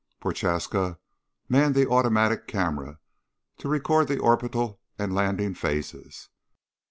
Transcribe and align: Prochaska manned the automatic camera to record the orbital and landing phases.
Prochaska 0.19 0.97
manned 1.47 1.75
the 1.75 1.87
automatic 1.87 2.47
camera 2.47 2.97
to 3.59 3.69
record 3.69 4.07
the 4.07 4.17
orbital 4.17 4.81
and 4.97 5.13
landing 5.13 5.53
phases. 5.53 6.29